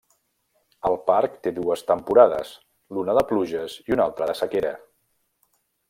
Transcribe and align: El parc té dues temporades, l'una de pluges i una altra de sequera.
El 0.89 0.95
parc 1.09 1.35
té 1.47 1.53
dues 1.57 1.83
temporades, 1.91 2.55
l'una 2.97 3.15
de 3.19 3.25
pluges 3.33 3.79
i 3.91 3.97
una 3.99 4.09
altra 4.11 4.31
de 4.33 4.37
sequera. 4.41 4.77